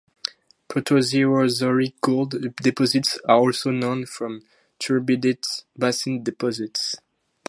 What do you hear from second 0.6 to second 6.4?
Proterozoic gold deposits are also known from turbidite basin